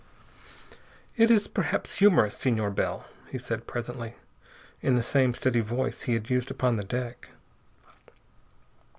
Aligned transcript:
"It 1.15 1.29
is 1.29 1.47
perhaps 1.47 1.97
humorous, 1.99 2.35
Senor 2.35 2.71
Bell," 2.71 3.05
he 3.29 3.37
said 3.37 3.67
presently, 3.67 4.15
in 4.81 4.95
the 4.95 5.03
same 5.03 5.35
steady 5.35 5.59
voice 5.61 6.01
he 6.01 6.13
had 6.15 6.27
used 6.27 6.49
upon 6.49 6.75
the 6.77 6.83
deck. 6.83 7.29